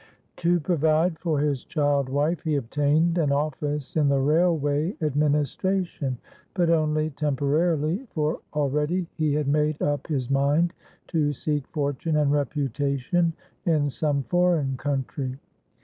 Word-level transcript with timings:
To 0.37 0.59
provide 0.59 1.19
for 1.19 1.37
his 1.39 1.63
child 1.63 2.09
wife 2.09 2.41
he 2.41 2.55
obtained 2.55 3.19
an 3.19 3.31
office 3.31 3.95
in 3.95 4.07
the 4.09 4.17
railway 4.19 4.95
administration, 4.99 6.17
but 6.55 6.71
only 6.71 7.11
temporarily, 7.11 8.07
for 8.09 8.39
already 8.51 9.05
he 9.13 9.35
had 9.35 9.47
made 9.47 9.79
up 9.79 10.07
his 10.07 10.31
mind 10.31 10.73
to 11.09 11.33
seek 11.33 11.67
fortune 11.67 12.17
and 12.17 12.31
reputation 12.31 13.33
in 13.67 13.91
some 13.91 14.23
foreign 14.23 14.75
country. 14.75 15.37